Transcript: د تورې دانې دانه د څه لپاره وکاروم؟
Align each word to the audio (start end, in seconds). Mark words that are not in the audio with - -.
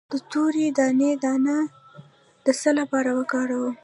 د 0.09 0.13
تورې 0.31 0.67
دانې 0.77 1.11
دانه 1.23 1.57
د 2.45 2.47
څه 2.61 2.69
لپاره 2.79 3.09
وکاروم؟ 3.19 3.73